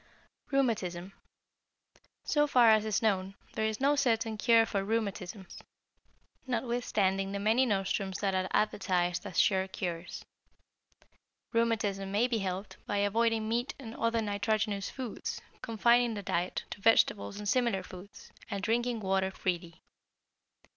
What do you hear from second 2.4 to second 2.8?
far